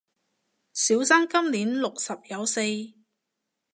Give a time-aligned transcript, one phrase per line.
[0.73, 2.59] 小生今年六十有四